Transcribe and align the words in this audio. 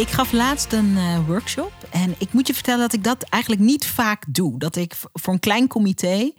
Ik 0.00 0.08
gaf 0.10 0.32
laatst 0.32 0.72
een 0.72 0.90
uh, 0.90 1.26
workshop 1.26 1.72
en 1.90 2.14
ik 2.18 2.32
moet 2.32 2.46
je 2.46 2.54
vertellen 2.54 2.80
dat 2.80 2.92
ik 2.92 3.04
dat 3.04 3.22
eigenlijk 3.22 3.62
niet 3.62 3.86
vaak 3.86 4.24
doe. 4.28 4.58
Dat 4.58 4.76
ik 4.76 4.94
voor 5.12 5.32
een 5.32 5.40
klein 5.40 5.68
comité 5.68 6.32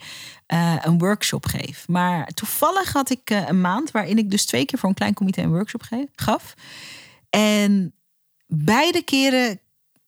uh, 0.47 0.75
een 0.81 0.97
workshop 0.97 1.45
geef. 1.45 1.87
Maar 1.87 2.27
toevallig 2.27 2.93
had 2.93 3.09
ik 3.09 3.29
uh, 3.31 3.47
een 3.47 3.61
maand 3.61 3.91
waarin 3.91 4.17
ik 4.17 4.31
dus 4.31 4.45
twee 4.45 4.65
keer 4.65 4.79
voor 4.79 4.89
een 4.89 4.95
klein 4.95 5.13
comité 5.13 5.41
een 5.41 5.49
workshop 5.49 5.83
gaf. 6.15 6.53
En 7.29 7.93
beide 8.47 9.01
keren 9.03 9.59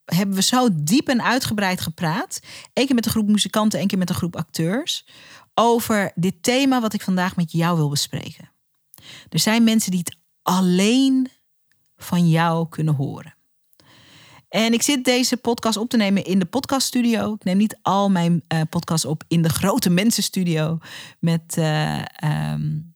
hebben 0.05 0.35
we 0.35 0.41
zo 0.41 0.69
diep 0.71 1.07
en 1.07 1.23
uitgebreid 1.23 1.81
gepraat. 1.81 2.39
Eén 2.73 2.85
keer 2.85 2.95
met 2.95 3.05
een 3.05 3.11
groep 3.11 3.27
muzikanten, 3.27 3.79
één 3.79 3.87
keer 3.87 3.97
met 3.97 4.09
een 4.09 4.15
groep 4.15 4.35
acteurs. 4.35 5.05
Over 5.53 6.11
dit 6.15 6.43
thema 6.43 6.81
wat 6.81 6.93
ik 6.93 7.01
vandaag 7.01 7.35
met 7.35 7.51
jou 7.51 7.77
wil 7.77 7.89
bespreken. 7.89 8.51
Er 9.29 9.39
zijn 9.39 9.63
mensen 9.63 9.91
die 9.91 9.99
het 9.99 10.17
alleen 10.41 11.29
van 11.97 12.29
jou 12.29 12.69
kunnen 12.69 12.95
horen. 12.95 13.33
En 14.53 14.73
ik 14.73 14.81
zit 14.81 15.03
deze 15.03 15.37
podcast 15.37 15.77
op 15.77 15.89
te 15.89 15.97
nemen 15.97 16.23
in 16.23 16.39
de 16.39 16.45
podcaststudio. 16.45 17.33
Ik 17.33 17.43
neem 17.43 17.57
niet 17.57 17.77
al 17.81 18.09
mijn 18.09 18.43
uh, 18.53 18.61
podcasts 18.69 19.05
op 19.05 19.23
in 19.27 19.41
de 19.41 19.49
grote 19.49 19.89
mensenstudio 19.89 20.77
met, 21.19 21.57
uh, 21.57 22.01
um, 22.23 22.95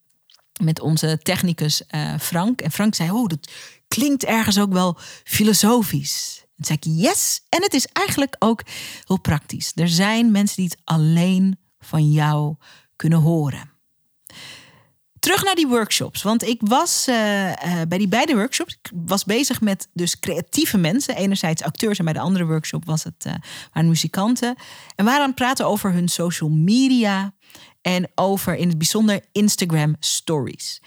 met 0.61 0.80
onze 0.80 1.19
technicus 1.22 1.81
uh, 1.91 2.17
Frank. 2.19 2.61
En 2.61 2.72
Frank 2.72 2.95
zei, 2.95 3.11
oh, 3.11 3.28
dat 3.28 3.52
klinkt 3.88 4.23
ergens 4.23 4.59
ook 4.59 4.73
wel 4.73 4.97
filosofisch. 5.23 6.45
En 6.58 6.66
zei 6.66 6.78
ik, 6.81 7.03
yes. 7.03 7.41
En 7.50 7.63
het 7.63 7.73
is 7.73 7.88
eigenlijk 7.88 8.35
ook 8.39 8.63
heel 9.03 9.22
praktisch. 9.22 9.72
Er 9.75 9.89
zijn 9.89 10.31
mensen 10.31 10.55
die 10.55 10.66
het 10.66 10.80
alleen 10.83 11.59
van 11.80 12.11
jou 12.11 12.55
kunnen 12.95 13.19
horen 13.19 13.77
terug 15.28 15.44
naar 15.44 15.56
die 15.56 15.67
workshops. 15.67 16.23
Want 16.23 16.44
ik 16.44 16.61
was 16.64 17.08
uh, 17.08 17.47
uh, 17.47 17.53
bij 17.88 17.97
die 17.97 18.08
beide 18.08 18.36
workshops 18.36 18.73
ik 18.73 18.92
was 19.06 19.23
bezig 19.23 19.61
met 19.61 19.88
dus 19.94 20.19
creatieve 20.19 20.78
mensen. 20.78 21.16
Enerzijds 21.16 21.64
acteurs 21.64 22.00
en 22.00 22.06
bij 22.06 22.14
de 22.14 22.19
andere 22.19 22.45
workshop 22.45 22.86
was 22.86 23.03
het 23.03 23.25
uh, 23.28 23.34
waren 23.72 23.88
muzikanten. 23.88 24.47
En 24.47 24.56
we 24.95 25.03
waren 25.03 25.22
aan 25.22 25.28
het 25.28 25.36
praten 25.36 25.66
over 25.66 25.92
hun 25.92 26.08
social 26.08 26.50
media 26.50 27.34
en 27.81 28.11
over 28.16 28.56
in 28.56 28.67
het 28.67 28.78
bijzonder 28.78 29.22
Instagram 29.31 29.95
stories 30.00 30.81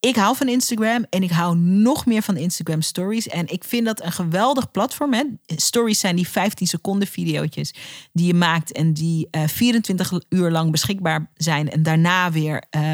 ik 0.00 0.16
hou 0.16 0.36
van 0.36 0.48
Instagram 0.48 1.06
en 1.10 1.22
ik 1.22 1.30
hou 1.30 1.56
nog 1.56 2.06
meer 2.06 2.22
van 2.22 2.36
Instagram 2.36 2.82
Stories. 2.82 3.28
En 3.28 3.46
ik 3.48 3.64
vind 3.64 3.86
dat 3.86 4.02
een 4.02 4.12
geweldig 4.12 4.70
platform. 4.70 5.38
Stories 5.46 6.00
zijn 6.00 6.16
die 6.16 6.28
15 6.28 6.66
seconden 6.66 7.08
video's 7.08 7.72
die 8.12 8.26
je 8.26 8.34
maakt 8.34 8.72
en 8.72 8.92
die 8.92 9.28
uh, 9.30 9.42
eh, 9.42 9.48
24 9.48 10.12
uur 10.28 10.50
lang 10.50 10.70
beschikbaar 10.70 11.30
zijn. 11.34 11.70
En 11.70 11.82
daarna 11.82 12.32
weer 12.32 12.64
uh, 12.76 12.92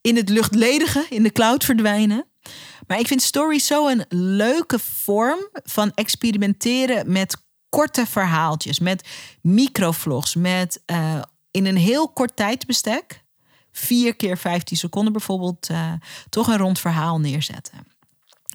in 0.00 0.16
het 0.16 0.28
luchtledige, 0.28 1.06
in 1.08 1.22
de 1.22 1.32
cloud 1.32 1.64
verdwijnen. 1.64 2.26
Maar 2.86 2.98
ik 2.98 3.06
vind 3.06 3.22
Stories 3.22 3.66
zo 3.66 3.88
een 3.88 4.04
leuke 4.08 4.78
vorm 4.78 5.48
van 5.52 5.92
experimenteren 5.94 7.12
met 7.12 7.36
korte 7.68 8.06
verhaaltjes, 8.06 8.78
met 8.78 9.08
microvlogs, 9.42 10.34
met 10.34 10.82
uh, 10.86 11.22
in 11.50 11.66
een 11.66 11.76
heel 11.76 12.08
kort 12.08 12.36
tijdsbestek 12.36 13.24
vier 13.72 14.16
keer 14.16 14.38
15 14.38 14.76
seconden 14.76 15.12
bijvoorbeeld 15.12 15.70
uh, 15.70 15.92
toch 16.28 16.48
een 16.48 16.58
rond 16.58 16.78
verhaal 16.78 17.20
neerzetten. 17.20 17.86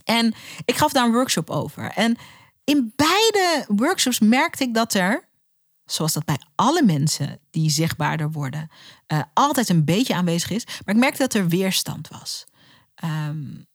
En 0.03 0.34
ik 0.66 0.75
gaf 0.75 0.91
daar 0.91 1.06
een 1.06 1.12
workshop 1.12 1.50
over. 1.50 1.91
En 1.91 2.17
in 2.63 2.94
beide 2.95 3.66
workshops 3.67 4.19
merkte 4.19 4.63
ik 4.63 4.73
dat 4.73 4.94
er, 4.94 5.28
zoals 5.85 6.13
dat 6.13 6.25
bij 6.25 6.39
alle 6.56 6.84
mensen 6.84 7.39
die 7.51 7.69
zichtbaarder 7.69 8.31
worden, 8.31 8.69
uh, 9.07 9.22
altijd 9.34 9.69
een 9.69 9.85
beetje 9.85 10.16
aanwezig 10.16 10.50
is. 10.50 10.66
Maar 10.66 10.95
ik 10.95 11.01
merkte 11.01 11.22
dat 11.22 11.34
er 11.34 11.47
weerstand 11.47 12.07
was. 12.07 12.45
Um, 13.03 13.66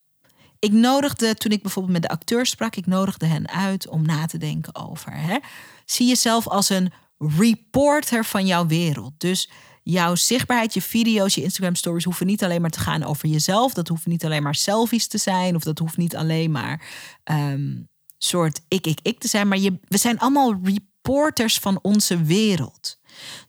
ik 0.58 0.72
nodigde, 0.72 1.34
toen 1.34 1.52
ik 1.52 1.62
bijvoorbeeld 1.62 1.94
met 1.94 2.02
de 2.02 2.08
acteurs 2.08 2.50
sprak, 2.50 2.76
ik 2.76 2.86
nodigde 2.86 3.26
hen 3.26 3.48
uit 3.48 3.88
om 3.88 4.06
na 4.06 4.26
te 4.26 4.38
denken 4.38 4.74
over. 4.74 5.12
Hè? 5.12 5.38
Zie 5.84 6.08
jezelf 6.08 6.48
als 6.48 6.68
een 6.68 6.92
reporter 7.18 8.24
van 8.24 8.46
jouw 8.46 8.66
wereld. 8.66 9.12
Dus 9.18 9.50
jouw 9.82 10.14
zichtbaarheid, 10.14 10.74
je 10.74 10.82
video's, 10.82 11.34
je 11.34 11.42
Instagram 11.42 11.74
stories 11.74 12.04
hoeven 12.04 12.26
niet 12.26 12.44
alleen 12.44 12.60
maar 12.60 12.70
te 12.70 12.80
gaan 12.80 13.04
over 13.04 13.28
jezelf. 13.28 13.72
Dat 13.72 13.88
hoeven 13.88 14.10
niet 14.10 14.24
alleen 14.24 14.42
maar 14.42 14.54
selfies 14.54 15.06
te 15.06 15.18
zijn. 15.18 15.54
Of 15.54 15.62
dat 15.62 15.78
hoeft 15.78 15.96
niet 15.96 16.16
alleen 16.16 16.50
maar 16.50 16.82
um, 17.24 17.88
soort 18.18 18.60
ik, 18.68 18.86
ik, 18.86 18.98
ik 19.02 19.20
te 19.20 19.28
zijn. 19.28 19.48
Maar 19.48 19.58
je, 19.58 19.78
we 19.88 19.98
zijn 19.98 20.18
allemaal 20.18 20.58
reporters 20.62 21.58
van 21.58 21.78
onze 21.82 22.22
wereld. 22.22 22.98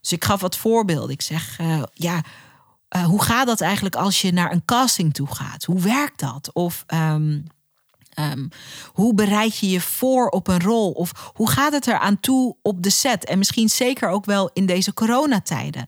Dus 0.01 0.11
ik 0.11 0.23
gaf 0.23 0.41
wat 0.41 0.57
voorbeelden. 0.57 1.09
Ik 1.09 1.21
zeg, 1.21 1.59
uh, 1.59 1.83
ja, 1.93 2.23
uh, 2.95 3.03
hoe 3.03 3.21
gaat 3.21 3.47
dat 3.47 3.61
eigenlijk 3.61 3.95
als 3.95 4.21
je 4.21 4.31
naar 4.31 4.51
een 4.51 4.65
casting 4.65 5.13
toe 5.13 5.27
gaat? 5.27 5.63
Hoe 5.63 5.81
werkt 5.81 6.19
dat? 6.19 6.53
Of 6.53 6.85
um, 6.93 7.43
Um, 8.21 8.49
hoe 8.93 9.13
bereid 9.13 9.57
je 9.57 9.69
je 9.69 9.81
voor 9.81 10.27
op 10.27 10.47
een 10.47 10.61
rol? 10.61 10.91
Of 10.91 11.31
hoe 11.33 11.49
gaat 11.49 11.73
het 11.73 11.87
eraan 11.87 12.19
toe 12.19 12.55
op 12.61 12.83
de 12.83 12.89
set? 12.89 13.25
En 13.25 13.37
misschien 13.37 13.69
zeker 13.69 14.09
ook 14.09 14.25
wel 14.25 14.49
in 14.53 14.65
deze 14.65 14.93
coronatijden. 14.93 15.87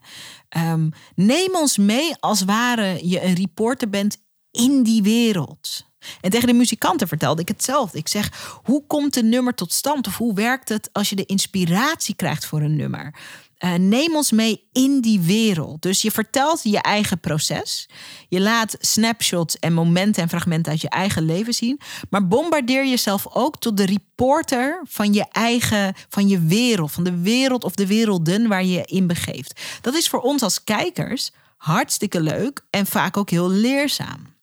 Um, 0.57 0.91
neem 1.15 1.55
ons 1.55 1.77
mee 1.77 2.15
als 2.19 2.41
ware 2.41 3.07
je 3.07 3.23
een 3.23 3.35
reporter 3.35 3.89
bent 3.89 4.17
in 4.51 4.83
die 4.83 5.03
wereld. 5.03 5.91
En 6.21 6.29
tegen 6.29 6.47
de 6.47 6.53
muzikanten 6.53 7.07
vertelde 7.07 7.41
ik 7.41 7.47
hetzelfde. 7.47 7.97
Ik 7.97 8.07
zeg, 8.07 8.59
hoe 8.63 8.83
komt 8.87 9.15
een 9.15 9.29
nummer 9.29 9.53
tot 9.53 9.71
stand? 9.71 10.07
Of 10.07 10.17
hoe 10.17 10.33
werkt 10.33 10.69
het 10.69 10.89
als 10.91 11.09
je 11.09 11.15
de 11.15 11.25
inspiratie 11.25 12.15
krijgt 12.15 12.45
voor 12.45 12.61
een 12.61 12.75
nummer? 12.75 13.15
Uh, 13.63 13.73
neem 13.73 14.15
ons 14.15 14.31
mee 14.31 14.67
in 14.71 15.01
die 15.01 15.21
wereld. 15.21 15.81
Dus 15.81 16.01
je 16.01 16.11
vertelt 16.11 16.63
je 16.63 16.81
eigen 16.81 17.19
proces. 17.19 17.89
Je 18.29 18.41
laat 18.41 18.75
snapshots 18.79 19.59
en 19.59 19.73
momenten 19.73 20.23
en 20.23 20.29
fragmenten 20.29 20.71
uit 20.71 20.81
je 20.81 20.89
eigen 20.89 21.25
leven 21.25 21.53
zien. 21.53 21.79
Maar 22.09 22.27
bombardeer 22.27 22.85
jezelf 22.85 23.27
ook 23.33 23.57
tot 23.57 23.77
de 23.77 23.85
reporter 23.85 24.81
van 24.83 25.13
je 25.13 25.25
eigen, 25.31 25.93
van 26.09 26.27
je 26.27 26.39
wereld. 26.39 26.91
Van 26.91 27.03
de 27.03 27.17
wereld 27.17 27.63
of 27.63 27.75
de 27.75 27.87
werelden 27.87 28.47
waar 28.47 28.63
je 28.63 28.85
in 28.85 29.07
begeeft. 29.07 29.61
Dat 29.81 29.95
is 29.95 30.09
voor 30.09 30.21
ons 30.21 30.41
als 30.41 30.63
kijkers 30.63 31.31
hartstikke 31.57 32.21
leuk 32.21 32.65
en 32.69 32.85
vaak 32.85 33.17
ook 33.17 33.29
heel 33.29 33.49
leerzaam. 33.49 34.35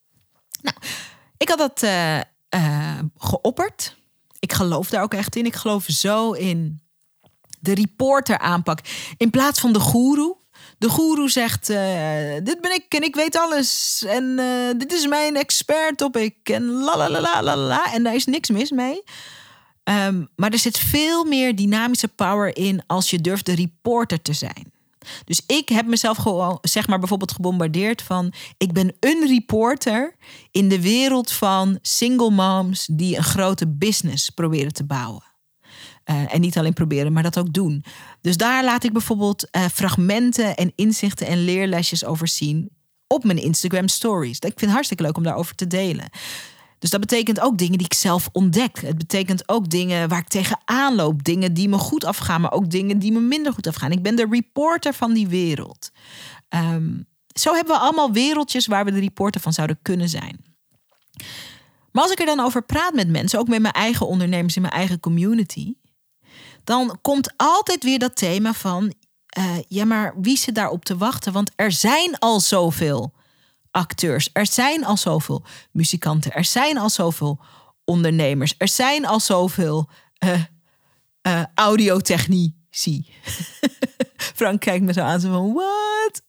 Nou, 0.63 0.77
ik 1.37 1.49
had 1.49 1.59
dat 1.59 1.83
uh, 1.83 2.17
uh, 2.55 2.99
geopperd. 3.17 3.97
Ik 4.39 4.53
geloof 4.53 4.89
daar 4.89 5.03
ook 5.03 5.15
echt 5.15 5.37
in. 5.37 5.47
Ik 5.47 5.57
geloof 5.57 5.85
zo 5.89 6.33
in 6.33 6.81
de 7.61 7.75
reporter 7.75 8.39
aanpak. 8.39 8.81
In 9.17 9.31
plaats 9.31 9.61
van 9.61 9.73
de 9.73 9.81
goeroe. 9.81 10.37
De 10.79 10.89
goeroe 10.89 11.31
zegt: 11.31 11.71
uh, 11.71 11.77
Dit 12.43 12.61
ben 12.61 12.75
ik 12.75 12.85
en 12.89 13.03
ik 13.03 13.15
weet 13.15 13.37
alles. 13.37 14.05
En 14.07 14.25
uh, 14.25 14.71
dit 14.77 14.93
is 14.93 15.07
mijn 15.07 15.37
expert 15.37 15.99
topic. 15.99 16.35
En 16.43 16.65
la 16.65 16.97
la 16.97 17.21
la 17.21 17.43
la 17.43 17.57
la. 17.57 17.93
En 17.93 18.03
daar 18.03 18.15
is 18.15 18.27
niks 18.27 18.51
mis 18.51 18.71
mee. 18.71 19.03
Um, 19.85 20.29
maar 20.37 20.53
er 20.53 20.59
zit 20.59 20.79
veel 20.79 21.25
meer 21.25 21.57
dynamische 21.57 22.09
power 22.09 22.57
in 22.57 22.83
als 22.87 23.11
je 23.11 23.21
durft 23.21 23.47
de 23.47 23.55
reporter 23.55 24.23
te 24.23 24.33
zijn. 24.33 24.73
Dus 25.25 25.43
ik 25.47 25.69
heb 25.69 25.87
mezelf 25.87 26.17
gewoon, 26.17 26.59
zeg 26.63 26.87
maar 26.87 26.99
bijvoorbeeld 26.99 27.33
gebombardeerd 27.33 28.03
van... 28.03 28.33
ik 28.59 28.73
ben 28.73 28.95
een 29.01 29.27
reporter 29.27 30.15
in 30.51 30.69
de 30.69 30.81
wereld 30.81 31.33
van 31.33 31.79
single 31.83 32.31
moms... 32.31 32.89
die 32.91 33.17
een 33.17 33.23
grote 33.23 33.69
business 33.69 34.31
proberen 34.31 34.73
te 34.73 34.85
bouwen. 34.85 35.23
Uh, 36.11 36.35
en 36.35 36.41
niet 36.41 36.59
alleen 36.59 36.73
proberen, 36.73 37.13
maar 37.13 37.23
dat 37.23 37.39
ook 37.39 37.53
doen. 37.53 37.85
Dus 38.21 38.37
daar 38.37 38.65
laat 38.65 38.85
ik 38.85 38.93
bijvoorbeeld 38.93 39.49
uh, 39.57 39.65
fragmenten 39.65 40.57
en 40.57 40.73
inzichten 40.75 41.27
en 41.27 41.45
leerlesjes 41.45 42.05
over 42.05 42.29
zien 42.29 42.71
op 43.07 43.25
mijn 43.25 43.39
Instagram 43.39 43.89
stories. 43.89 44.37
Ik 44.37 44.43
vind 44.43 44.61
het 44.61 44.71
hartstikke 44.71 45.03
leuk 45.03 45.17
om 45.17 45.23
daarover 45.23 45.55
te 45.55 45.67
delen. 45.67 46.11
Dus 46.79 46.91
dat 46.91 47.01
betekent 47.01 47.41
ook 47.41 47.59
dingen 47.59 47.79
die 47.79 47.87
ik 47.87 47.95
zelf 47.95 48.29
ontdek. 48.33 48.81
Het 48.81 48.99
betekent 48.99 49.49
ook 49.49 49.71
dingen 49.71 50.09
waar 50.09 50.19
ik 50.19 50.29
tegenaan 50.29 50.95
loop. 50.95 51.25
Dingen 51.25 51.55
die 51.55 51.69
me 51.69 51.79
goed 51.79 52.05
afgaan, 52.05 52.41
maar 52.41 52.53
ook 52.53 52.71
dingen 52.71 52.99
die 52.99 53.13
me 53.13 53.21
minder 53.21 53.53
goed 53.53 53.67
afgaan. 53.67 53.93
Ik 53.93 54.03
ben 54.03 54.17
de 54.17 54.27
reporter 54.31 54.95
van 54.95 55.13
die 55.13 55.29
wereld. 55.29 55.91
Um, 56.49 57.07
zo 57.27 57.55
hebben 57.55 57.75
we 57.75 57.81
allemaal 57.81 58.13
wereldjes 58.13 58.67
waar 58.67 58.85
we 58.85 58.93
de 58.93 59.01
reporter 59.01 59.41
van 59.41 59.53
zouden 59.53 59.79
kunnen 59.83 60.09
zijn. 60.09 60.45
Maar 61.93 62.03
als 62.03 62.13
ik 62.13 62.21
er 62.21 62.27
dan 62.27 62.41
over 62.41 62.63
praat 62.63 62.95
met 62.95 63.09
mensen, 63.09 63.39
ook 63.39 63.49
met 63.49 63.61
mijn 63.61 63.75
eigen 63.75 64.07
ondernemers 64.07 64.57
in 64.57 64.63
mijn 64.63 64.75
eigen 64.75 65.01
community, 65.01 65.75
dan 66.71 66.99
komt 67.03 67.33
altijd 67.37 67.85
weer 67.85 67.99
dat 67.99 68.17
thema 68.17 68.53
van, 68.53 68.95
uh, 69.39 69.59
ja, 69.69 69.85
maar 69.85 70.15
wie 70.21 70.37
zit 70.39 70.55
daarop 70.55 70.85
te 70.85 70.97
wachten? 70.97 71.33
Want 71.33 71.51
er 71.57 71.73
zijn 71.73 72.19
al 72.19 72.41
zoveel 72.41 73.13
acteurs, 73.71 74.31
er 74.33 74.47
zijn 74.47 74.85
al 74.85 74.97
zoveel 74.97 75.43
muzikanten, 75.71 76.33
er 76.33 76.45
zijn 76.45 76.79
al 76.79 76.91
zoveel 76.91 77.39
ondernemers, 77.85 78.55
er 78.59 78.69
zijn 78.69 79.07
al 79.07 79.21
zoveel 79.21 79.89
uh, 80.25 80.43
uh, 81.23 81.43
audiotechnici. 81.55 83.07
Frank 84.39 84.61
kijkt 84.61 84.85
me 84.85 84.93
zo 84.93 85.01
aan, 85.01 85.21
van, 85.21 85.53
what? 85.53 86.23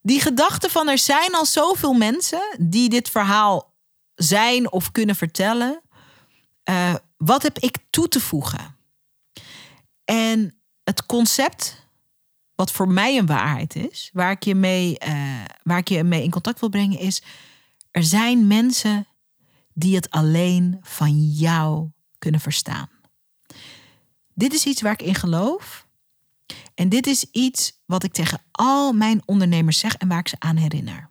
Die 0.00 0.20
gedachte 0.20 0.70
van 0.70 0.88
er 0.88 0.98
zijn 0.98 1.34
al 1.34 1.46
zoveel 1.46 1.92
mensen 1.92 2.56
die 2.58 2.88
dit 2.88 3.08
verhaal 3.08 3.74
zijn 4.14 4.72
of 4.72 4.92
kunnen 4.92 5.16
vertellen. 5.16 5.80
Uh, 6.70 6.94
wat 7.16 7.42
heb 7.42 7.58
ik 7.58 7.78
toe 7.90 8.08
te 8.08 8.20
voegen? 8.20 8.76
En 10.04 10.60
het 10.84 11.06
concept, 11.06 11.86
wat 12.54 12.72
voor 12.72 12.88
mij 12.88 13.18
een 13.18 13.26
waarheid 13.26 13.76
is, 13.76 14.10
waar 14.12 14.30
ik 14.30 14.44
je 14.44 14.54
mee, 14.54 14.96
uh, 15.06 15.44
waar 15.62 15.78
ik 15.78 15.88
je 15.88 16.04
mee 16.04 16.22
in 16.22 16.30
contact 16.30 16.60
wil 16.60 16.68
brengen, 16.68 16.98
is: 16.98 17.22
er 17.90 18.04
zijn 18.04 18.46
mensen 18.46 19.06
die 19.72 19.94
het 19.94 20.10
alleen 20.10 20.78
van 20.82 21.22
jou 21.22 21.90
kunnen 22.18 22.40
verstaan. 22.40 22.88
Dit 24.34 24.52
is 24.52 24.64
iets 24.64 24.82
waar 24.82 24.92
ik 24.92 25.02
in 25.02 25.14
geloof. 25.14 25.86
En 26.74 26.88
dit 26.88 27.06
is 27.06 27.24
iets 27.30 27.80
wat 27.86 28.02
ik 28.02 28.12
tegen 28.12 28.42
al 28.50 28.92
mijn 28.92 29.22
ondernemers 29.24 29.78
zeg 29.78 29.96
en 29.96 30.08
waar 30.08 30.18
ik 30.18 30.28
ze 30.28 30.36
aan 30.38 30.56
herinner. 30.56 31.10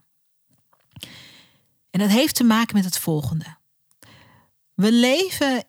En 1.90 2.00
dat 2.00 2.10
heeft 2.10 2.36
te 2.36 2.44
maken 2.44 2.76
met 2.76 2.86
het 2.86 2.98
volgende. 2.98 3.58
We 4.74 4.92
leven 4.92 5.64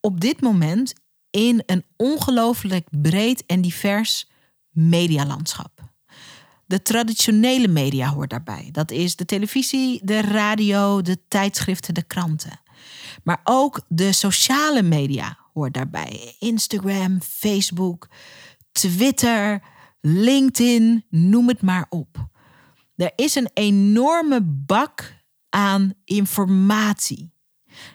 op 0.00 0.20
dit 0.20 0.40
moment 0.40 0.92
in 1.30 1.62
een 1.66 1.84
ongelooflijk 1.96 2.88
breed 2.90 3.46
en 3.46 3.60
divers 3.60 4.30
medialandschap. 4.70 5.88
De 6.66 6.82
traditionele 6.82 7.68
media 7.68 8.08
hoort 8.08 8.30
daarbij. 8.30 8.68
Dat 8.72 8.90
is 8.90 9.16
de 9.16 9.24
televisie, 9.24 10.00
de 10.04 10.20
radio, 10.20 11.02
de 11.02 11.18
tijdschriften, 11.28 11.94
de 11.94 12.02
kranten. 12.02 12.60
Maar 13.24 13.40
ook 13.44 13.80
de 13.88 14.12
sociale 14.12 14.82
media 14.82 15.38
hoort 15.52 15.74
daarbij. 15.74 16.34
Instagram, 16.38 17.20
Facebook, 17.22 18.08
Twitter, 18.72 19.62
LinkedIn, 20.00 21.04
noem 21.08 21.48
het 21.48 21.62
maar 21.62 21.86
op. 21.88 22.28
Er 22.96 23.12
is 23.16 23.34
een 23.34 23.50
enorme 23.54 24.42
bak 24.42 25.14
aan 25.48 25.92
informatie. 26.04 27.32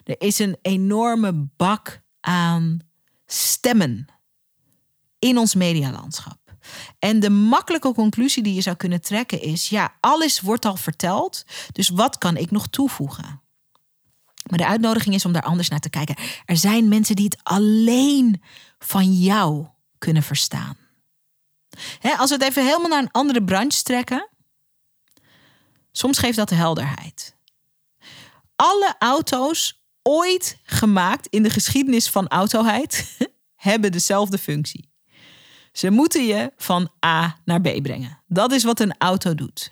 Er 0.03 0.21
is 0.21 0.39
een 0.39 0.57
enorme 0.61 1.49
bak 1.57 2.01
aan 2.19 2.79
stemmen 3.25 4.05
in 5.19 5.37
ons 5.37 5.55
medialandschap. 5.55 6.45
En 6.99 7.19
de 7.19 7.29
makkelijke 7.29 7.93
conclusie 7.93 8.43
die 8.43 8.53
je 8.53 8.61
zou 8.61 8.75
kunnen 8.75 9.01
trekken 9.01 9.41
is: 9.41 9.69
ja, 9.69 9.95
alles 9.99 10.41
wordt 10.41 10.65
al 10.65 10.75
verteld, 10.75 11.45
dus 11.71 11.89
wat 11.89 12.17
kan 12.17 12.37
ik 12.37 12.51
nog 12.51 12.67
toevoegen? 12.67 13.43
Maar 14.49 14.57
de 14.57 14.65
uitnodiging 14.65 15.15
is 15.15 15.25
om 15.25 15.31
daar 15.31 15.41
anders 15.41 15.69
naar 15.69 15.79
te 15.79 15.89
kijken. 15.89 16.15
Er 16.45 16.57
zijn 16.57 16.87
mensen 16.87 17.15
die 17.15 17.25
het 17.25 17.39
alleen 17.43 18.41
van 18.79 19.13
jou 19.13 19.67
kunnen 19.97 20.23
verstaan. 20.23 20.77
als 22.17 22.29
we 22.29 22.35
het 22.35 22.43
even 22.43 22.65
helemaal 22.65 22.89
naar 22.89 23.01
een 23.01 23.11
andere 23.11 23.43
branche 23.43 23.81
trekken, 23.81 24.29
soms 25.91 26.17
geeft 26.17 26.37
dat 26.37 26.49
de 26.49 26.55
helderheid. 26.55 27.34
Alle 28.55 28.95
auto's 28.99 29.83
ooit 30.01 30.57
gemaakt 30.63 31.27
in 31.27 31.43
de 31.43 31.49
geschiedenis 31.49 32.09
van 32.09 32.27
autoheid 32.27 33.17
hebben 33.55 33.91
dezelfde 33.91 34.37
functie. 34.37 34.93
Ze 35.71 35.89
moeten 35.89 36.25
je 36.25 36.51
van 36.57 36.91
A 37.05 37.39
naar 37.45 37.61
B 37.61 37.81
brengen. 37.81 38.23
Dat 38.27 38.51
is 38.51 38.63
wat 38.63 38.79
een 38.79 38.97
auto 38.97 39.35
doet. 39.35 39.71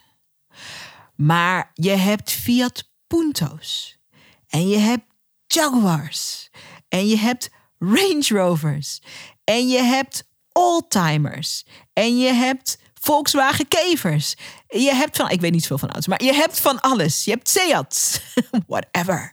Maar 1.16 1.70
je 1.74 1.90
hebt 1.90 2.30
Fiat 2.30 2.90
Punto's. 3.06 3.98
En 4.46 4.68
je 4.68 4.78
hebt 4.78 5.04
Jaguars. 5.46 6.50
En 6.88 7.06
je 7.06 7.16
hebt 7.16 7.50
Range 7.78 8.26
Rovers. 8.28 9.00
En 9.44 9.68
je 9.68 9.78
hebt 9.78 10.28
Oldtimers. 10.52 11.66
En 11.92 12.18
je 12.18 12.32
hebt 12.32 12.78
Volkswagen 13.04 13.68
Kevers. 13.68 14.34
Je 14.68 14.94
hebt 14.94 15.16
van, 15.16 15.30
ik 15.30 15.40
weet 15.40 15.52
niet 15.52 15.66
veel 15.66 15.78
van 15.78 15.88
auto's, 15.88 16.06
maar 16.06 16.24
je 16.24 16.34
hebt 16.34 16.60
van 16.60 16.80
alles. 16.80 17.24
Je 17.24 17.30
hebt 17.30 17.48
Seat, 17.48 18.22
whatever. 18.66 19.32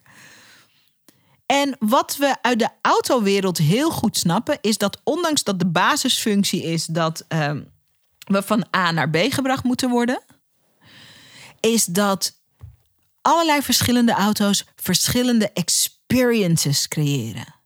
En 1.45 1.75
wat 1.79 2.17
we 2.17 2.35
uit 2.41 2.59
de 2.59 2.69
autowereld 2.81 3.57
heel 3.57 3.91
goed 3.91 4.17
snappen, 4.17 4.57
is 4.61 4.77
dat 4.77 5.01
ondanks 5.03 5.43
dat 5.43 5.59
de 5.59 5.67
basisfunctie 5.67 6.63
is 6.63 6.85
dat 6.85 7.25
ehm, 7.27 7.61
we 8.17 8.41
van 8.41 8.65
A 8.75 8.91
naar 8.91 9.09
B 9.09 9.17
gebracht 9.29 9.63
moeten 9.63 9.89
worden, 9.89 10.21
is 11.59 11.85
dat 11.85 12.39
allerlei 13.21 13.61
verschillende 13.61 14.13
auto's 14.13 14.65
verschillende 14.75 15.51
experiences 15.53 16.87
creëren. 16.87 17.60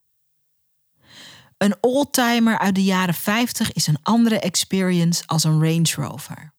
Een 1.57 1.75
oldtimer 1.81 2.59
uit 2.59 2.75
de 2.75 2.83
jaren 2.83 3.13
50 3.13 3.73
is 3.73 3.87
een 3.87 3.97
andere 4.01 4.39
experience 4.39 5.23
als 5.25 5.43
een 5.43 5.63
Range 5.63 5.93
Rover. 5.95 6.53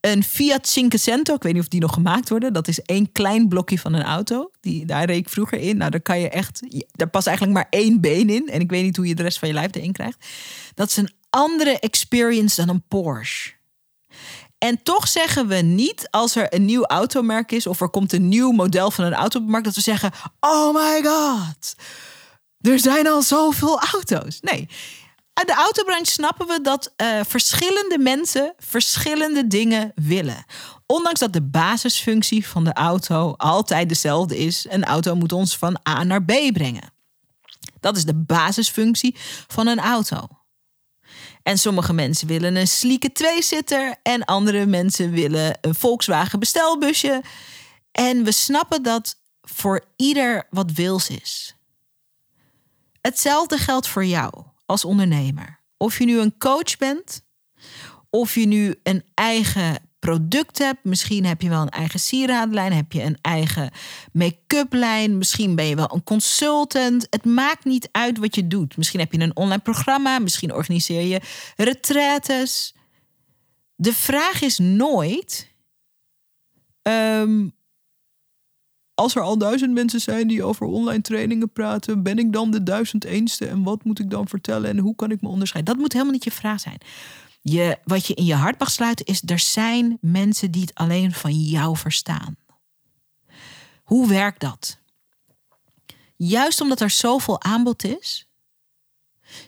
Een 0.00 0.24
Fiat 0.24 0.68
Cinquecento, 0.68 1.34
ik 1.34 1.42
weet 1.42 1.52
niet 1.52 1.62
of 1.62 1.68
die 1.68 1.80
nog 1.80 1.92
gemaakt 1.92 2.28
worden. 2.28 2.52
Dat 2.52 2.68
is 2.68 2.80
één 2.80 3.12
klein 3.12 3.48
blokje 3.48 3.78
van 3.78 3.92
een 3.92 4.02
auto. 4.02 4.50
Die, 4.60 4.86
daar 4.86 5.04
reed 5.04 5.16
ik 5.16 5.28
vroeger 5.28 5.58
in. 5.58 5.76
Nou, 5.76 5.90
daar 5.90 6.00
kan 6.00 6.20
je 6.20 6.28
echt. 6.28 6.60
Daar 6.90 7.08
past 7.08 7.26
eigenlijk 7.26 7.56
maar 7.56 7.66
één 7.70 8.00
been 8.00 8.30
in. 8.30 8.48
En 8.48 8.60
ik 8.60 8.70
weet 8.70 8.82
niet 8.82 8.96
hoe 8.96 9.06
je 9.06 9.14
de 9.14 9.22
rest 9.22 9.38
van 9.38 9.48
je 9.48 9.54
lijf 9.54 9.74
erin 9.74 9.92
krijgt. 9.92 10.26
Dat 10.74 10.88
is 10.88 10.96
een 10.96 11.10
andere 11.30 11.78
experience 11.78 12.56
dan 12.56 12.74
een 12.74 12.84
Porsche. 12.88 13.52
En 14.58 14.82
toch 14.82 15.08
zeggen 15.08 15.46
we 15.46 15.54
niet 15.54 16.08
als 16.10 16.36
er 16.36 16.54
een 16.54 16.64
nieuw 16.64 16.84
automerk 16.84 17.52
is 17.52 17.66
of 17.66 17.80
er 17.80 17.88
komt 17.88 18.12
een 18.12 18.28
nieuw 18.28 18.50
model 18.50 18.90
van 18.90 19.04
een 19.04 19.14
auto 19.14 19.38
op 19.38 19.44
de 19.44 19.50
markt 19.50 19.66
dat 19.66 19.74
we 19.74 19.80
zeggen: 19.80 20.12
Oh 20.40 20.74
my 20.74 21.02
god, 21.02 21.74
er 22.70 22.78
zijn 22.78 23.06
al 23.06 23.22
zoveel 23.22 23.80
auto's. 23.80 24.38
Nee, 24.40 24.68
uit 25.32 25.46
de 25.46 25.54
autobranche 25.54 26.12
snappen 26.12 26.46
we 26.46 26.60
dat 26.60 26.92
uh, 26.96 27.20
verschillende 27.26 27.98
mensen 27.98 28.54
verschillende 28.58 29.46
dingen 29.46 29.92
willen. 29.94 30.44
Ondanks 30.86 31.20
dat 31.20 31.32
de 31.32 31.42
basisfunctie 31.42 32.46
van 32.46 32.64
de 32.64 32.72
auto 32.72 33.34
altijd 33.36 33.88
dezelfde 33.88 34.38
is. 34.38 34.66
Een 34.68 34.84
auto 34.84 35.14
moet 35.14 35.32
ons 35.32 35.56
van 35.56 35.78
A 35.88 36.04
naar 36.04 36.24
B 36.24 36.32
brengen. 36.52 36.92
Dat 37.80 37.96
is 37.96 38.04
de 38.04 38.14
basisfunctie 38.14 39.16
van 39.46 39.66
een 39.66 39.80
auto. 39.80 40.28
En 41.42 41.58
sommige 41.58 41.92
mensen 41.92 42.26
willen 42.26 42.56
een 42.56 42.68
sleeke 42.68 43.12
tweezitter 43.12 43.96
en 44.02 44.24
andere 44.24 44.66
mensen 44.66 45.10
willen 45.10 45.58
een 45.60 45.74
Volkswagen 45.74 46.38
bestelbusje. 46.38 47.22
En 47.92 48.24
we 48.24 48.32
snappen 48.32 48.82
dat 48.82 49.16
voor 49.40 49.84
ieder 49.96 50.46
wat 50.50 50.72
wils 50.72 51.08
is. 51.08 51.56
Hetzelfde 53.06 53.58
geldt 53.58 53.88
voor 53.88 54.04
jou 54.04 54.32
als 54.66 54.84
ondernemer. 54.84 55.60
Of 55.76 55.98
je 55.98 56.04
nu 56.04 56.18
een 56.18 56.38
coach 56.38 56.76
bent, 56.78 57.24
of 58.10 58.34
je 58.34 58.46
nu 58.46 58.74
een 58.82 59.04
eigen 59.14 59.78
product 59.98 60.58
hebt. 60.58 60.84
Misschien 60.84 61.24
heb 61.24 61.40
je 61.40 61.48
wel 61.48 61.62
een 61.62 61.68
eigen 61.68 62.00
sieradenlijn, 62.00 62.72
heb 62.72 62.92
je 62.92 63.02
een 63.02 63.18
eigen 63.20 63.70
make-up 64.12 64.72
lijn. 64.72 65.18
Misschien 65.18 65.54
ben 65.54 65.64
je 65.64 65.76
wel 65.76 65.94
een 65.94 66.04
consultant. 66.04 67.06
Het 67.10 67.24
maakt 67.24 67.64
niet 67.64 67.88
uit 67.92 68.18
wat 68.18 68.34
je 68.34 68.46
doet. 68.46 68.76
Misschien 68.76 69.00
heb 69.00 69.12
je 69.12 69.20
een 69.20 69.36
online 69.36 69.62
programma, 69.62 70.18
misschien 70.18 70.54
organiseer 70.54 71.00
je 71.00 71.20
retraites. 71.56 72.74
De 73.74 73.94
vraag 73.94 74.42
is 74.42 74.58
nooit: 74.58 75.52
ehm, 76.82 77.48
als 78.94 79.14
er 79.14 79.22
al 79.22 79.38
duizend 79.38 79.72
mensen 79.72 80.00
zijn 80.00 80.28
die 80.28 80.42
over 80.42 80.66
online 80.66 81.02
trainingen 81.02 81.52
praten, 81.52 82.02
ben 82.02 82.18
ik 82.18 82.32
dan 82.32 82.50
de 82.50 82.62
duizend 82.62 83.04
eenste 83.04 83.46
en 83.46 83.62
wat 83.62 83.84
moet 83.84 83.98
ik 83.98 84.10
dan 84.10 84.28
vertellen 84.28 84.70
en 84.70 84.78
hoe 84.78 84.94
kan 84.94 85.10
ik 85.10 85.20
me 85.20 85.28
onderscheiden? 85.28 85.72
Dat 85.72 85.82
moet 85.82 85.92
helemaal 85.92 86.12
niet 86.12 86.24
je 86.24 86.30
vraag 86.30 86.60
zijn. 86.60 86.78
Je, 87.42 87.78
wat 87.84 88.06
je 88.06 88.14
in 88.14 88.24
je 88.24 88.34
hart 88.34 88.58
mag 88.58 88.70
sluiten 88.70 89.06
is, 89.06 89.22
er 89.26 89.38
zijn 89.38 89.98
mensen 90.00 90.50
die 90.50 90.60
het 90.60 90.74
alleen 90.74 91.12
van 91.12 91.40
jou 91.40 91.76
verstaan. 91.76 92.36
Hoe 93.82 94.08
werkt 94.08 94.40
dat? 94.40 94.78
Juist 96.16 96.60
omdat 96.60 96.80
er 96.80 96.90
zoveel 96.90 97.42
aanbod 97.42 97.84
is, 97.84 98.28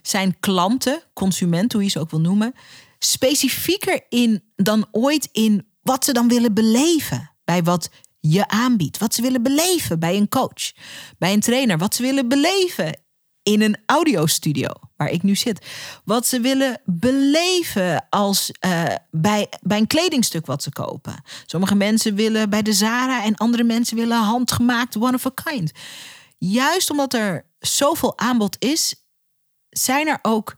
zijn 0.03 0.41
klanten, 0.41 1.03
consumenten, 1.13 1.79
hoe 1.79 1.87
je 1.87 1.93
ze 1.93 2.01
ook 2.01 2.11
wil 2.11 2.21
noemen, 2.21 2.55
specifieker 2.99 4.05
in 4.09 4.43
dan 4.57 4.87
ooit 4.91 5.29
in 5.33 5.67
wat 5.83 6.05
ze 6.05 6.13
dan 6.13 6.29
willen 6.29 6.55
beleven 6.55 7.31
bij 7.45 7.63
wat 7.63 7.91
je 8.31 8.49
aanbiedt. 8.49 8.99
Wat 8.99 9.15
ze 9.15 9.23
willen 9.23 9.43
beleven 9.43 9.99
bij 9.99 10.17
een 10.17 10.29
coach, 10.29 10.73
bij 11.19 11.33
een 11.33 11.41
trainer. 11.41 11.79
Wat 11.79 11.95
ze 11.95 12.03
willen 12.03 12.29
beleven 12.29 13.01
in 13.43 13.63
een 13.63 13.77
audiostudio 13.87 14.69
waar 14.97 15.11
ik 15.11 15.23
nu 15.23 15.35
zit. 15.35 15.67
Wat 16.05 16.27
ze 16.27 16.41
willen 16.41 16.81
beleven 16.85 18.07
als 18.11 18.51
uh, 18.67 18.85
bij, 19.11 19.49
bij 19.61 19.79
een 19.79 19.87
kledingstuk 19.87 20.47
wat 20.47 20.63
ze 20.63 20.73
kopen. 20.73 21.23
Sommige 21.47 21.75
mensen 21.75 22.15
willen 22.15 22.51
bij 22.51 22.63
de 22.63 22.73
Zara 22.73 23.25
en 23.25 23.35
andere 23.35 23.65
mensen 23.65 23.97
willen 23.97 24.19
handgemaakt 24.19 24.97
one 24.97 25.15
of 25.15 25.27
a 25.27 25.31
kind. 25.35 25.73
Juist 26.39 26.91
omdat 26.91 27.15
er 27.15 27.47
zoveel 27.59 28.19
aanbod 28.19 28.57
is, 28.59 28.95
zijn 29.71 30.09
er 30.09 30.19
ook 30.23 30.57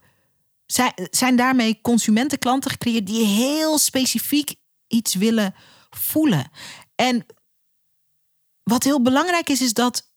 zijn, 0.66 0.92
zijn 1.10 1.36
daarmee 1.36 1.80
consumentenklanten 1.82 2.70
gecreëerd 2.70 3.06
die 3.06 3.24
heel 3.24 3.78
specifiek 3.78 4.54
iets 4.86 5.14
willen 5.14 5.54
voelen. 5.90 6.50
En 6.94 7.26
wat 8.68 8.82
heel 8.82 9.02
belangrijk 9.02 9.48
is, 9.48 9.60
is 9.60 9.72
dat 9.72 10.10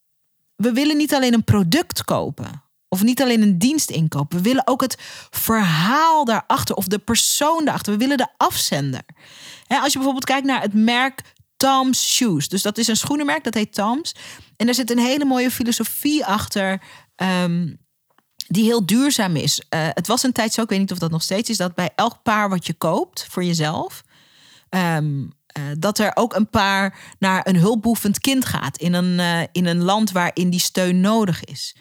we 0.56 0.72
willen 0.72 0.96
niet 0.96 1.14
alleen 1.14 1.34
een 1.34 1.44
product 1.44 2.04
kopen 2.04 2.62
Of 2.88 3.02
niet 3.02 3.22
alleen 3.22 3.42
een 3.42 3.58
dienst 3.58 3.90
inkopen. 3.90 4.36
We 4.36 4.44
willen 4.44 4.66
ook 4.66 4.80
het 4.80 4.96
verhaal 5.30 6.24
daarachter 6.24 6.74
of 6.74 6.86
de 6.86 6.98
persoon 6.98 7.64
daarachter. 7.64 7.92
We 7.92 7.98
willen 7.98 8.16
de 8.16 8.28
afzender. 8.36 9.02
als 9.66 9.92
je 9.92 9.98
bijvoorbeeld 9.98 10.24
kijkt 10.24 10.46
naar 10.46 10.60
het 10.60 10.74
merk 10.74 11.22
Tom's 11.56 12.14
Shoes. 12.14 12.48
Dus 12.48 12.62
dat 12.62 12.78
is 12.78 12.88
een 12.88 12.96
schoenenmerk, 12.96 13.44
dat 13.44 13.54
heet 13.54 13.74
Tom's. 13.74 14.14
En 14.56 14.66
daar 14.66 14.74
zit 14.74 14.90
een 14.90 14.98
hele 14.98 15.24
mooie 15.24 15.50
filosofie 15.50 16.24
achter. 16.24 16.82
Ehm, 17.16 17.74
die 18.46 18.64
heel 18.64 18.86
duurzaam 18.86 19.36
is. 19.36 19.62
Uh, 19.70 19.88
het 19.92 20.06
was 20.06 20.22
een 20.22 20.32
tijd 20.32 20.52
zo, 20.52 20.62
ik 20.62 20.68
weet 20.68 20.78
niet 20.78 20.92
of 20.92 20.98
dat 20.98 21.10
nog 21.10 21.22
steeds 21.22 21.50
is, 21.50 21.56
dat 21.56 21.74
bij 21.74 21.90
elk 21.94 22.22
paar 22.22 22.48
wat 22.48 22.66
je 22.66 22.72
koopt 22.72 23.26
voor 23.30 23.44
jezelf, 23.44 24.02
um, 24.70 25.32
uh, 25.58 25.64
dat 25.78 25.98
er 25.98 26.10
ook 26.14 26.34
een 26.34 26.50
paar 26.50 27.14
naar 27.18 27.46
een 27.46 27.56
hulpbehoevend 27.56 28.20
kind 28.20 28.44
gaat 28.44 28.76
in 28.76 28.92
een, 28.92 29.18
uh, 29.18 29.40
in 29.52 29.66
een 29.66 29.82
land 29.82 30.10
waarin 30.10 30.50
die 30.50 30.60
steun 30.60 31.00
nodig 31.00 31.44
is. 31.44 31.76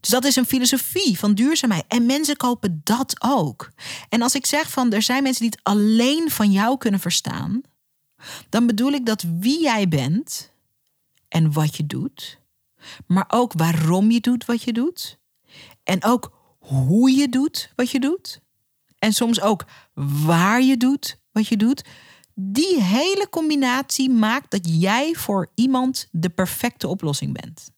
Dus 0.00 0.10
dat 0.12 0.24
is 0.24 0.36
een 0.36 0.46
filosofie 0.46 1.18
van 1.18 1.34
duurzaamheid. 1.34 1.84
En 1.88 2.06
mensen 2.06 2.36
kopen 2.36 2.80
dat 2.84 3.16
ook. 3.18 3.70
En 4.08 4.22
als 4.22 4.34
ik 4.34 4.46
zeg 4.46 4.70
van 4.70 4.92
er 4.92 5.02
zijn 5.02 5.22
mensen 5.22 5.42
die 5.42 5.50
het 5.50 5.64
alleen 5.64 6.30
van 6.30 6.52
jou 6.52 6.78
kunnen 6.78 7.00
verstaan, 7.00 7.62
dan 8.48 8.66
bedoel 8.66 8.92
ik 8.92 9.06
dat 9.06 9.24
wie 9.38 9.60
jij 9.62 9.88
bent 9.88 10.52
en 11.28 11.52
wat 11.52 11.76
je 11.76 11.86
doet, 11.86 12.40
maar 13.06 13.24
ook 13.28 13.52
waarom 13.52 14.10
je 14.10 14.20
doet 14.20 14.44
wat 14.44 14.62
je 14.62 14.72
doet, 14.72 15.18
en 15.82 16.04
ook 16.04 16.32
hoe 16.58 17.10
je 17.10 17.28
doet 17.28 17.72
wat 17.76 17.90
je 17.90 18.00
doet, 18.00 18.40
en 18.98 19.12
soms 19.12 19.40
ook 19.40 19.64
waar 20.24 20.62
je 20.62 20.76
doet 20.76 21.18
wat 21.32 21.48
je 21.48 21.56
doet, 21.56 21.84
die 22.34 22.82
hele 22.82 23.26
combinatie 23.30 24.10
maakt 24.10 24.50
dat 24.50 24.80
jij 24.80 25.14
voor 25.14 25.50
iemand 25.54 26.08
de 26.10 26.30
perfecte 26.30 26.88
oplossing 26.88 27.40
bent. 27.40 27.72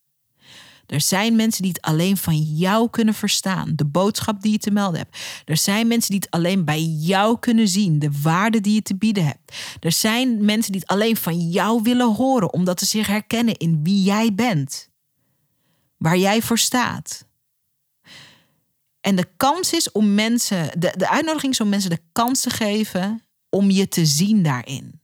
Er 0.87 1.01
zijn 1.01 1.37
mensen 1.37 1.63
die 1.63 1.73
het 1.73 1.83
alleen 1.83 2.17
van 2.17 2.37
jou 2.37 2.91
kunnen 2.91 3.15
verstaan, 3.15 3.73
de 3.75 3.85
boodschap 3.85 4.43
die 4.43 4.53
je 4.53 4.59
te 4.59 4.71
melden 4.71 4.99
hebt. 4.99 5.19
Er 5.45 5.57
zijn 5.57 5.87
mensen 5.87 6.11
die 6.11 6.21
het 6.21 6.31
alleen 6.31 6.65
bij 6.65 6.83
jou 6.83 7.39
kunnen 7.39 7.69
zien, 7.69 7.99
de 7.99 8.11
waarde 8.23 8.61
die 8.61 8.75
je 8.75 8.83
te 8.83 8.97
bieden 8.97 9.25
hebt. 9.25 9.57
Er 9.81 9.93
zijn 9.93 10.45
mensen 10.45 10.73
die 10.73 10.81
het 10.81 10.91
alleen 10.91 11.17
van 11.17 11.51
jou 11.51 11.83
willen 11.83 12.15
horen, 12.15 12.53
omdat 12.53 12.79
ze 12.79 12.87
zich 12.87 13.07
herkennen 13.07 13.57
in 13.57 13.83
wie 13.83 14.03
jij 14.03 14.35
bent, 14.35 14.89
waar 15.97 16.19
jij 16.19 16.43
voor 16.43 16.59
staat. 16.59 17.25
En 19.01 19.17
de 19.17 19.29
kans 19.37 19.73
is 19.73 19.93
om 19.93 20.15
mensen, 20.15 20.81
de, 20.81 20.93
de 20.97 21.09
uitnodiging 21.09 21.53
is 21.53 21.61
om 21.61 21.69
mensen 21.69 21.91
de 21.91 22.03
kans 22.13 22.41
te 22.41 22.51
geven 22.51 23.26
om 23.51 23.71
je 23.71 23.89
te 23.89 24.07
zien 24.07 24.43
daarin. 24.43 25.01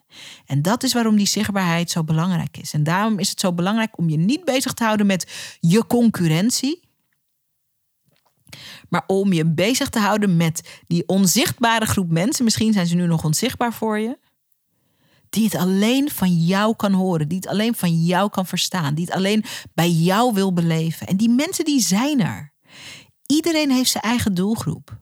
En 0.46 0.62
dat 0.62 0.82
is 0.82 0.92
waarom 0.92 1.16
die 1.16 1.26
zichtbaarheid 1.26 1.90
zo 1.90 2.04
belangrijk 2.04 2.56
is. 2.56 2.72
En 2.72 2.82
daarom 2.82 3.18
is 3.18 3.30
het 3.30 3.40
zo 3.40 3.52
belangrijk 3.52 3.98
om 3.98 4.08
je 4.08 4.16
niet 4.16 4.44
bezig 4.44 4.72
te 4.72 4.84
houden 4.84 5.06
met 5.06 5.56
je 5.60 5.86
concurrentie. 5.86 6.90
Maar 8.88 9.04
om 9.06 9.32
je 9.32 9.46
bezig 9.46 9.88
te 9.88 9.98
houden 9.98 10.36
met 10.36 10.80
die 10.86 11.06
onzichtbare 11.06 11.86
groep 11.86 12.10
mensen. 12.10 12.44
Misschien 12.44 12.72
zijn 12.72 12.86
ze 12.86 12.94
nu 12.94 13.06
nog 13.06 13.24
onzichtbaar 13.24 13.72
voor 13.72 13.98
je. 13.98 14.18
Die 15.30 15.44
het 15.44 15.54
alleen 15.54 16.10
van 16.10 16.32
jou 16.32 16.76
kan 16.76 16.92
horen. 16.92 17.28
Die 17.28 17.38
het 17.38 17.46
alleen 17.46 17.74
van 17.74 18.04
jou 18.04 18.30
kan 18.30 18.46
verstaan. 18.46 18.94
Die 18.94 19.04
het 19.04 19.14
alleen 19.14 19.44
bij 19.74 19.90
jou 19.90 20.34
wil 20.34 20.52
beleven. 20.52 21.06
En 21.06 21.16
die 21.16 21.28
mensen 21.28 21.64
die 21.64 21.80
zijn 21.80 22.20
er. 22.20 22.52
Iedereen 23.26 23.70
heeft 23.70 23.90
zijn 23.90 24.04
eigen 24.04 24.34
doelgroep. 24.34 25.00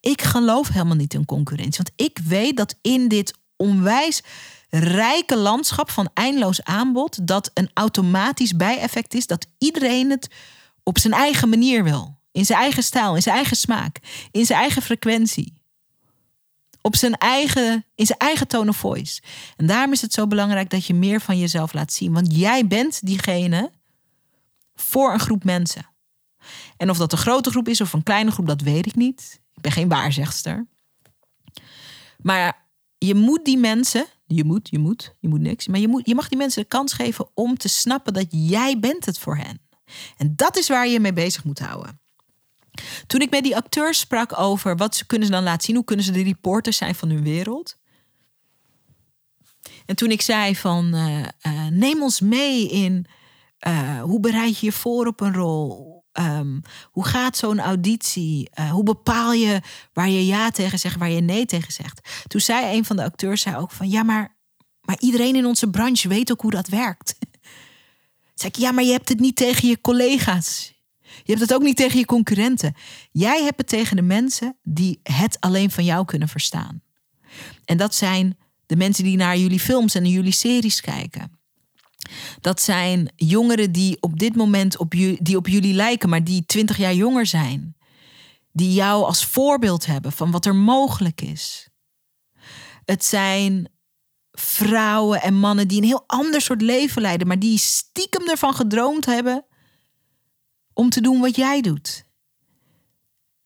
Ik 0.00 0.22
geloof 0.22 0.68
helemaal 0.68 0.96
niet 0.96 1.14
in 1.14 1.24
concurrentie. 1.24 1.84
Want 1.84 2.10
ik 2.10 2.18
weet 2.24 2.56
dat 2.56 2.74
in 2.82 3.08
dit 3.08 3.34
onwijs 3.56 4.22
rijke 4.70 5.36
landschap 5.36 5.90
van 5.90 6.10
eindeloos 6.14 6.62
aanbod, 6.62 7.26
dat 7.26 7.50
een 7.54 7.70
automatisch 7.74 8.56
bijeffect 8.56 9.14
is 9.14 9.26
dat 9.26 9.46
iedereen 9.58 10.10
het 10.10 10.30
op 10.82 10.98
zijn 10.98 11.12
eigen 11.12 11.48
manier 11.48 11.84
wil. 11.84 12.14
In 12.32 12.44
zijn 12.44 12.60
eigen 12.60 12.82
stijl, 12.82 13.14
in 13.14 13.22
zijn 13.22 13.36
eigen 13.36 13.56
smaak, 13.56 13.98
in 14.30 14.46
zijn 14.46 14.60
eigen 14.60 14.82
frequentie. 14.82 15.54
Op 16.80 16.96
zijn 16.96 17.14
eigen, 17.14 17.84
in 17.94 18.06
zijn 18.06 18.18
eigen 18.18 18.48
tone 18.48 18.70
of 18.70 18.76
voice. 18.76 19.22
En 19.56 19.66
daarom 19.66 19.92
is 19.92 20.02
het 20.02 20.12
zo 20.12 20.26
belangrijk 20.26 20.70
dat 20.70 20.86
je 20.86 20.94
meer 20.94 21.20
van 21.20 21.38
jezelf 21.38 21.72
laat 21.72 21.92
zien. 21.92 22.12
Want 22.12 22.36
jij 22.36 22.66
bent 22.66 23.06
diegene 23.06 23.70
voor 24.74 25.12
een 25.12 25.20
groep 25.20 25.44
mensen. 25.44 25.86
En 26.76 26.90
of 26.90 26.96
dat 26.96 27.12
een 27.12 27.18
grote 27.18 27.50
groep 27.50 27.68
is 27.68 27.80
of 27.80 27.92
een 27.92 28.02
kleine 28.02 28.30
groep, 28.30 28.46
dat 28.46 28.60
weet 28.60 28.86
ik 28.86 28.94
niet. 28.94 29.40
Ik 29.56 29.62
ben 29.62 29.72
geen 29.72 29.88
waarzegster. 29.88 30.66
Maar 32.18 32.66
je 32.98 33.14
moet 33.14 33.44
die 33.44 33.58
mensen, 33.58 34.06
je 34.26 34.44
moet, 34.44 34.68
je 34.70 34.78
moet, 34.78 35.14
je 35.20 35.28
moet 35.28 35.40
niks, 35.40 35.66
maar 35.66 35.80
je, 35.80 35.88
moet, 35.88 36.06
je 36.06 36.14
mag 36.14 36.28
die 36.28 36.38
mensen 36.38 36.62
de 36.62 36.68
kans 36.68 36.92
geven 36.92 37.28
om 37.34 37.56
te 37.56 37.68
snappen 37.68 38.12
dat 38.12 38.26
jij 38.30 38.78
bent 38.78 39.04
het 39.04 39.18
voor 39.18 39.36
hen. 39.36 39.60
En 40.16 40.32
dat 40.36 40.56
is 40.56 40.68
waar 40.68 40.88
je 40.88 41.00
mee 41.00 41.12
bezig 41.12 41.44
moet 41.44 41.58
houden. 41.58 42.00
Toen 43.06 43.20
ik 43.20 43.30
met 43.30 43.42
die 43.42 43.56
acteurs 43.56 43.98
sprak 43.98 44.38
over 44.38 44.76
wat 44.76 44.96
ze 44.96 45.06
kunnen 45.06 45.26
ze 45.26 45.32
dan 45.32 45.42
laten 45.42 45.64
zien, 45.64 45.76
hoe 45.76 45.84
kunnen 45.84 46.04
ze 46.04 46.12
de 46.12 46.22
reporters 46.22 46.76
zijn 46.76 46.94
van 46.94 47.10
hun 47.10 47.22
wereld. 47.22 47.76
En 49.86 49.96
toen 49.96 50.10
ik 50.10 50.22
zei 50.22 50.56
van 50.56 50.94
uh, 50.94 51.18
uh, 51.18 51.66
neem 51.70 52.02
ons 52.02 52.20
mee 52.20 52.68
in 52.68 53.06
uh, 53.66 54.02
hoe 54.02 54.20
bereid 54.20 54.58
je 54.58 54.66
je 54.66 54.72
voor 54.72 55.06
op 55.06 55.20
een 55.20 55.34
rol? 55.34 55.95
Um, 56.18 56.62
hoe 56.90 57.06
gaat 57.06 57.36
zo'n 57.36 57.60
auditie? 57.60 58.50
Uh, 58.54 58.70
hoe 58.70 58.82
bepaal 58.82 59.32
je 59.32 59.60
waar 59.92 60.08
je 60.08 60.26
ja 60.26 60.50
tegen 60.50 60.78
zegt, 60.78 60.96
waar 60.96 61.10
je 61.10 61.20
nee 61.20 61.46
tegen 61.46 61.72
zegt? 61.72 62.24
Toen 62.26 62.40
zei 62.40 62.76
een 62.76 62.84
van 62.84 62.96
de 62.96 63.04
acteurs 63.04 63.42
zei 63.42 63.56
ook 63.56 63.70
van 63.70 63.88
ja, 63.88 64.02
maar, 64.02 64.36
maar 64.80 64.96
iedereen 64.98 65.36
in 65.36 65.46
onze 65.46 65.70
branche 65.70 66.08
weet 66.08 66.32
ook 66.32 66.40
hoe 66.40 66.50
dat 66.50 66.68
werkt. 66.68 67.16
zei 68.34 68.52
ik 68.52 68.56
ja, 68.56 68.72
maar 68.72 68.84
je 68.84 68.92
hebt 68.92 69.08
het 69.08 69.20
niet 69.20 69.36
tegen 69.36 69.68
je 69.68 69.80
collega's. 69.80 70.74
Je 71.00 71.32
hebt 71.32 71.40
het 71.40 71.54
ook 71.54 71.62
niet 71.62 71.76
tegen 71.76 71.98
je 71.98 72.04
concurrenten. 72.04 72.74
Jij 73.12 73.42
hebt 73.42 73.58
het 73.58 73.68
tegen 73.68 73.96
de 73.96 74.02
mensen 74.02 74.56
die 74.62 75.00
het 75.02 75.40
alleen 75.40 75.70
van 75.70 75.84
jou 75.84 76.04
kunnen 76.04 76.28
verstaan. 76.28 76.82
En 77.64 77.76
dat 77.76 77.94
zijn 77.94 78.38
de 78.66 78.76
mensen 78.76 79.04
die 79.04 79.16
naar 79.16 79.38
jullie 79.38 79.60
films 79.60 79.94
en 79.94 80.06
jullie 80.06 80.32
series 80.32 80.80
kijken. 80.80 81.38
Dat 82.40 82.60
zijn 82.60 83.12
jongeren 83.16 83.72
die 83.72 83.96
op 84.00 84.18
dit 84.18 84.36
moment 84.36 84.78
op, 84.78 84.90
die 85.20 85.36
op 85.36 85.48
jullie 85.48 85.74
lijken, 85.74 86.08
maar 86.08 86.24
die 86.24 86.46
twintig 86.46 86.76
jaar 86.76 86.94
jonger 86.94 87.26
zijn. 87.26 87.76
Die 88.52 88.72
jou 88.72 89.04
als 89.04 89.24
voorbeeld 89.24 89.86
hebben 89.86 90.12
van 90.12 90.30
wat 90.30 90.46
er 90.46 90.54
mogelijk 90.54 91.20
is. 91.20 91.68
Het 92.84 93.04
zijn 93.04 93.68
vrouwen 94.32 95.22
en 95.22 95.34
mannen 95.34 95.68
die 95.68 95.78
een 95.78 95.86
heel 95.86 96.04
ander 96.06 96.40
soort 96.40 96.62
leven 96.62 97.02
leiden, 97.02 97.26
maar 97.26 97.38
die 97.38 97.58
stiekem 97.58 98.28
ervan 98.28 98.54
gedroomd 98.54 99.06
hebben 99.06 99.44
om 100.72 100.90
te 100.90 101.00
doen 101.00 101.20
wat 101.20 101.36
jij 101.36 101.60
doet. 101.60 102.04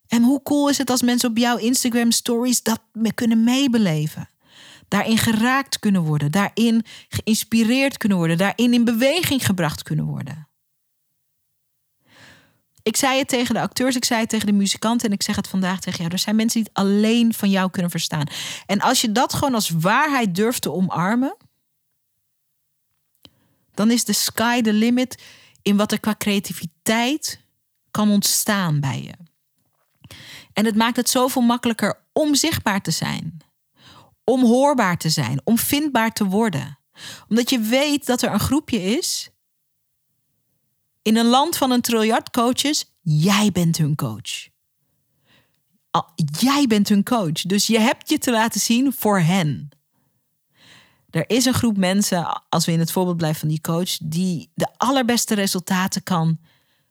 En 0.06 0.22
hoe 0.22 0.42
cool 0.42 0.68
is 0.68 0.78
het 0.78 0.90
als 0.90 1.02
mensen 1.02 1.30
op 1.30 1.36
jouw 1.36 1.56
Instagram 1.56 2.10
stories 2.10 2.62
dat 2.62 2.80
kunnen 3.14 3.44
meebeleven? 3.44 4.28
Daarin 4.90 5.18
geraakt 5.18 5.78
kunnen 5.78 6.02
worden, 6.02 6.30
daarin 6.30 6.84
geïnspireerd 7.08 7.96
kunnen 7.96 8.18
worden, 8.18 8.38
daarin 8.38 8.74
in 8.74 8.84
beweging 8.84 9.46
gebracht 9.46 9.82
kunnen 9.82 10.04
worden. 10.04 10.48
Ik 12.82 12.96
zei 12.96 13.18
het 13.18 13.28
tegen 13.28 13.54
de 13.54 13.60
acteurs, 13.60 13.96
ik 13.96 14.04
zei 14.04 14.20
het 14.20 14.28
tegen 14.28 14.46
de 14.46 14.52
muzikanten 14.52 15.08
en 15.08 15.14
ik 15.14 15.22
zeg 15.22 15.36
het 15.36 15.48
vandaag 15.48 15.80
tegen 15.80 15.98
jou. 15.98 16.12
Er 16.12 16.18
zijn 16.18 16.36
mensen 16.36 16.62
die 16.62 16.70
het 16.72 16.82
alleen 16.82 17.34
van 17.34 17.50
jou 17.50 17.70
kunnen 17.70 17.90
verstaan. 17.90 18.26
En 18.66 18.80
als 18.80 19.00
je 19.00 19.12
dat 19.12 19.34
gewoon 19.34 19.54
als 19.54 19.68
waarheid 19.68 20.34
durft 20.34 20.62
te 20.62 20.72
omarmen, 20.72 21.36
dan 23.74 23.90
is 23.90 24.04
de 24.04 24.12
sky 24.12 24.60
the 24.60 24.72
limit 24.72 25.22
in 25.62 25.76
wat 25.76 25.92
er 25.92 26.00
qua 26.00 26.14
creativiteit 26.18 27.40
kan 27.90 28.10
ontstaan 28.10 28.80
bij 28.80 29.02
je. 29.02 29.14
En 30.52 30.64
het 30.64 30.76
maakt 30.76 30.96
het 30.96 31.08
zoveel 31.08 31.42
makkelijker 31.42 32.00
om 32.12 32.34
zichtbaar 32.34 32.80
te 32.80 32.90
zijn 32.90 33.40
om 34.30 34.44
hoorbaar 34.44 34.98
te 34.98 35.08
zijn, 35.08 35.40
om 35.44 35.58
vindbaar 35.58 36.12
te 36.12 36.24
worden. 36.24 36.78
Omdat 37.28 37.50
je 37.50 37.58
weet 37.58 38.06
dat 38.06 38.22
er 38.22 38.32
een 38.32 38.40
groepje 38.40 38.82
is 38.82 39.30
in 41.02 41.16
een 41.16 41.26
land 41.26 41.56
van 41.56 41.70
een 41.70 41.80
triljard 41.80 42.30
coaches. 42.30 42.92
Jij 43.02 43.50
bent 43.52 43.76
hun 43.76 43.94
coach. 43.94 44.48
Jij 46.38 46.66
bent 46.66 46.88
hun 46.88 47.04
coach. 47.04 47.42
Dus 47.42 47.66
je 47.66 47.78
hebt 47.78 48.08
je 48.08 48.18
te 48.18 48.30
laten 48.30 48.60
zien 48.60 48.92
voor 48.92 49.20
hen. 49.20 49.68
Er 51.10 51.30
is 51.30 51.44
een 51.44 51.54
groep 51.54 51.76
mensen, 51.76 52.42
als 52.48 52.66
we 52.66 52.72
in 52.72 52.78
het 52.78 52.92
voorbeeld 52.92 53.16
blijven 53.16 53.40
van 53.40 53.48
die 53.48 53.60
coach, 53.60 53.98
die 54.02 54.50
de 54.54 54.68
allerbeste 54.76 55.34
resultaten 55.34 56.02
kan 56.02 56.38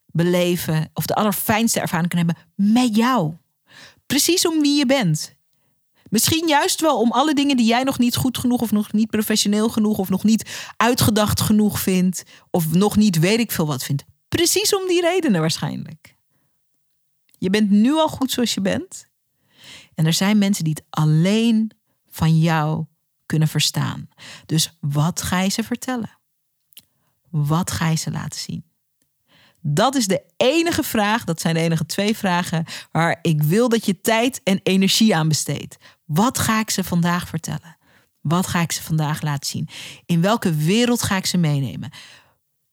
beleven 0.05 0.89
of 0.93 1.05
de 1.05 1.15
allerfijnste 1.15 1.79
ervaring 1.79 2.09
kan 2.09 2.17
hebben 2.17 2.37
met 2.55 2.95
jou. 2.95 3.33
Precies 4.05 4.47
om 4.47 4.61
wie 4.61 4.77
je 4.77 4.85
bent. 4.85 5.37
Misschien 6.09 6.47
juist 6.47 6.81
wel 6.81 6.99
om 6.99 7.11
alle 7.11 7.33
dingen 7.33 7.57
die 7.57 7.65
jij 7.65 7.83
nog 7.83 7.99
niet 7.99 8.15
goed 8.15 8.37
genoeg 8.37 8.61
of 8.61 8.71
nog 8.71 8.91
niet 8.91 9.09
professioneel 9.09 9.69
genoeg 9.69 9.97
of 9.97 10.09
nog 10.09 10.23
niet 10.23 10.71
uitgedacht 10.77 11.41
genoeg 11.41 11.79
vindt 11.79 12.23
of 12.49 12.73
nog 12.73 12.95
niet 12.95 13.19
weet 13.19 13.39
ik 13.39 13.51
veel 13.51 13.67
wat 13.67 13.83
vindt. 13.83 14.03
Precies 14.27 14.75
om 14.75 14.87
die 14.87 15.01
redenen 15.01 15.41
waarschijnlijk. 15.41 16.15
Je 17.37 17.49
bent 17.49 17.69
nu 17.69 17.93
al 17.93 18.07
goed 18.07 18.31
zoals 18.31 18.53
je 18.53 18.61
bent. 18.61 19.07
En 19.95 20.05
er 20.05 20.13
zijn 20.13 20.37
mensen 20.37 20.63
die 20.63 20.73
het 20.73 20.85
alleen 20.89 21.71
van 22.09 22.39
jou 22.39 22.85
kunnen 23.25 23.47
verstaan. 23.47 24.09
Dus 24.45 24.77
wat 24.79 25.21
ga 25.21 25.41
je 25.41 25.49
ze 25.49 25.63
vertellen? 25.63 26.19
Wat 27.29 27.71
ga 27.71 27.89
je 27.89 27.95
ze 27.95 28.11
laten 28.11 28.39
zien? 28.39 28.63
Dat 29.61 29.95
is 29.95 30.07
de 30.07 30.23
enige 30.37 30.83
vraag, 30.83 31.23
dat 31.23 31.41
zijn 31.41 31.53
de 31.53 31.59
enige 31.59 31.85
twee 31.85 32.17
vragen 32.17 32.65
waar 32.91 33.19
ik 33.21 33.43
wil 33.43 33.69
dat 33.69 33.85
je 33.85 34.01
tijd 34.01 34.41
en 34.43 34.59
energie 34.63 35.15
aan 35.15 35.27
besteedt. 35.27 35.77
Wat 36.09 36.39
ga 36.39 36.59
ik 36.59 36.69
ze 36.69 36.83
vandaag 36.83 37.27
vertellen? 37.27 37.77
Wat 38.21 38.47
ga 38.47 38.61
ik 38.61 38.71
ze 38.71 38.83
vandaag 38.83 39.21
laten 39.21 39.49
zien? 39.49 39.67
In 40.05 40.21
welke 40.21 40.53
wereld 40.53 41.01
ga 41.01 41.15
ik 41.15 41.25
ze 41.25 41.37
meenemen? 41.37 41.91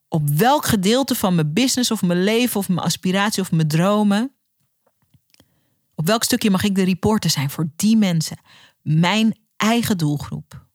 Op 0.09 0.28
welk 0.28 0.66
gedeelte 0.66 1.14
van 1.14 1.35
mijn 1.35 1.52
business 1.52 1.90
of 1.90 2.02
mijn 2.02 2.25
leven 2.25 2.61
of 2.61 2.69
mijn 2.69 2.81
aspiratie 2.87 3.43
of 3.43 3.52
mijn 3.52 3.69
dromen? 3.69 4.33
Op 5.95 6.07
welk 6.07 6.25
stukje 6.25 6.50
mag 6.50 6.62
ik 6.64 6.75
de 6.75 6.85
reporter 6.85 7.31
zijn 7.31 7.50
voor 7.50 7.69
die 7.76 7.97
mensen? 7.97 8.38
Mijn 8.83 9.38
eigen 9.57 9.99
doelgroep. 9.99 10.66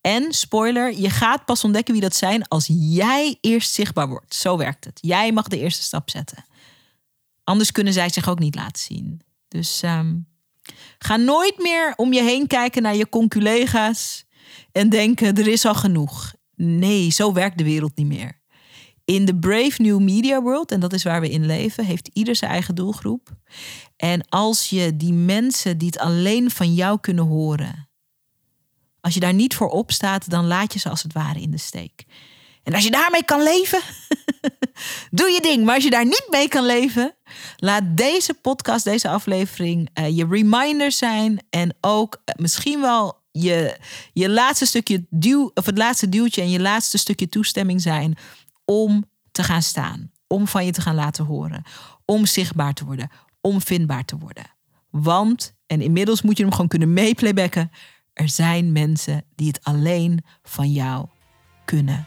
En 0.00 0.32
spoiler, 0.32 0.98
je 0.98 1.10
gaat 1.10 1.44
pas 1.44 1.64
ontdekken 1.64 1.92
wie 1.92 2.02
dat 2.02 2.16
zijn 2.16 2.48
als 2.48 2.66
jij 2.72 3.38
eerst 3.40 3.72
zichtbaar 3.72 4.08
wordt. 4.08 4.34
Zo 4.34 4.56
werkt 4.56 4.84
het. 4.84 4.98
Jij 5.00 5.32
mag 5.32 5.48
de 5.48 5.58
eerste 5.58 5.82
stap 5.82 6.10
zetten. 6.10 6.44
Anders 7.44 7.72
kunnen 7.72 7.92
zij 7.92 8.08
zich 8.08 8.28
ook 8.28 8.38
niet 8.38 8.54
laten 8.54 8.82
zien. 8.82 9.20
Dus 9.48 9.82
ehm, 9.82 10.14
ga 10.98 11.16
nooit 11.16 11.58
meer 11.58 11.92
om 11.96 12.12
je 12.12 12.22
heen 12.22 12.46
kijken 12.46 12.82
naar 12.82 12.96
je 12.96 13.08
conculega's 13.08 14.24
en 14.72 14.88
denken 14.88 15.36
er 15.36 15.48
is 15.48 15.64
al 15.64 15.74
genoeg. 15.74 16.34
Nee, 16.54 17.10
zo 17.10 17.32
werkt 17.32 17.58
de 17.58 17.64
wereld 17.64 17.96
niet 17.96 18.06
meer. 18.06 18.40
In 19.04 19.24
de 19.24 19.38
Brave 19.38 19.82
New 19.82 20.00
Media 20.00 20.42
World, 20.42 20.72
en 20.72 20.80
dat 20.80 20.92
is 20.92 21.02
waar 21.02 21.20
we 21.20 21.30
in 21.30 21.46
leven, 21.46 21.84
heeft 21.84 22.10
ieder 22.12 22.36
zijn 22.36 22.50
eigen 22.50 22.74
doelgroep. 22.74 23.36
En 23.96 24.28
als 24.28 24.70
je 24.70 24.96
die 24.96 25.12
mensen 25.12 25.78
die 25.78 25.86
het 25.86 25.98
alleen 25.98 26.50
van 26.50 26.74
jou 26.74 27.00
kunnen 27.00 27.24
horen, 27.24 27.88
als 29.00 29.14
je 29.14 29.20
daar 29.20 29.34
niet 29.34 29.54
voor 29.54 29.68
opstaat, 29.68 30.30
dan 30.30 30.46
laat 30.46 30.72
je 30.72 30.78
ze 30.78 30.88
als 30.88 31.02
het 31.02 31.12
ware 31.12 31.40
in 31.40 31.50
de 31.50 31.58
steek. 31.58 32.04
En 32.62 32.74
als 32.74 32.84
je 32.84 32.90
daarmee 32.90 33.24
kan 33.24 33.42
leven, 33.42 33.80
doe 35.10 35.28
je 35.28 35.40
ding. 35.40 35.64
Maar 35.64 35.74
als 35.74 35.84
je 35.84 35.90
daar 35.90 36.04
niet 36.04 36.26
mee 36.30 36.48
kan 36.48 36.66
leven, 36.66 37.14
laat 37.56 37.82
deze 37.96 38.34
podcast, 38.34 38.84
deze 38.84 39.08
aflevering 39.08 39.90
uh, 39.98 40.16
je 40.16 40.26
reminder 40.26 40.92
zijn. 40.92 41.38
En 41.50 41.76
ook 41.80 42.22
uh, 42.24 42.34
misschien 42.34 42.80
wel 42.80 43.20
je, 43.30 43.78
je 44.12 44.30
laatste 44.30 44.66
stukje 44.66 45.06
duw, 45.10 45.50
of 45.54 45.66
het 45.66 45.78
laatste 45.78 46.08
duwtje 46.08 46.42
en 46.42 46.50
je 46.50 46.60
laatste 46.60 46.98
stukje 46.98 47.28
toestemming 47.28 47.80
zijn 47.80 48.16
om 48.64 49.04
te 49.32 49.42
gaan 49.42 49.62
staan. 49.62 50.10
Om 50.26 50.48
van 50.48 50.64
je 50.64 50.72
te 50.72 50.80
gaan 50.80 50.94
laten 50.94 51.24
horen. 51.24 51.62
Om 52.04 52.26
zichtbaar 52.26 52.74
te 52.74 52.84
worden. 52.84 53.10
Om 53.40 53.60
vindbaar 53.60 54.04
te 54.04 54.18
worden. 54.18 54.44
Want, 54.90 55.54
en 55.66 55.80
inmiddels 55.80 56.22
moet 56.22 56.36
je 56.36 56.42
hem 56.42 56.52
gewoon 56.52 56.68
kunnen 56.68 56.92
meeplaybacken. 56.92 57.70
Er 58.12 58.28
zijn 58.28 58.72
mensen 58.72 59.24
die 59.34 59.46
het 59.46 59.64
alleen 59.64 60.24
van 60.42 60.72
jou 60.72 61.06
kunnen 61.64 62.06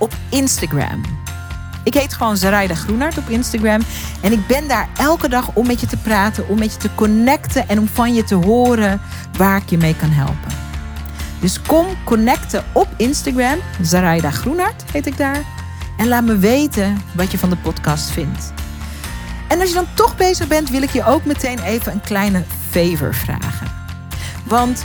op 0.00 0.12
Instagram. 0.28 1.02
Ik 1.84 1.94
heet 1.94 2.14
gewoon 2.14 2.36
Zaraida 2.36 2.74
Groenart 2.74 3.18
op 3.18 3.28
Instagram. 3.28 3.80
En 4.20 4.32
ik 4.32 4.46
ben 4.46 4.68
daar 4.68 4.88
elke 4.96 5.28
dag 5.28 5.50
om 5.54 5.66
met 5.66 5.80
je 5.80 5.86
te 5.86 5.96
praten, 5.96 6.48
om 6.48 6.58
met 6.58 6.72
je 6.72 6.78
te 6.78 6.94
connecten 6.94 7.68
en 7.68 7.78
om 7.78 7.88
van 7.88 8.14
je 8.14 8.24
te 8.24 8.34
horen 8.34 9.00
waar 9.36 9.56
ik 9.56 9.70
je 9.70 9.78
mee 9.78 9.96
kan 9.96 10.10
helpen. 10.10 10.52
Dus 11.40 11.62
kom 11.62 11.86
connecten 12.04 12.64
op 12.72 12.88
Instagram. 12.96 13.58
Zaraida 13.82 14.30
Groenart 14.30 14.84
heet 14.92 15.06
ik 15.06 15.16
daar. 15.16 15.44
En 15.96 16.08
laat 16.08 16.24
me 16.24 16.38
weten 16.38 17.02
wat 17.14 17.30
je 17.30 17.38
van 17.38 17.50
de 17.50 17.56
podcast 17.56 18.10
vindt. 18.10 18.52
En 19.48 19.60
als 19.60 19.68
je 19.68 19.74
dan 19.74 19.86
toch 19.94 20.16
bezig 20.16 20.46
bent, 20.46 20.70
wil 20.70 20.82
ik 20.82 20.90
je 20.90 21.04
ook 21.04 21.24
meteen 21.24 21.58
even 21.58 21.92
een 21.92 22.00
kleine 22.00 22.44
favor 22.70 23.14
vragen. 23.14 23.66
Want 24.44 24.84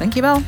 Dankjewel. 0.00 0.40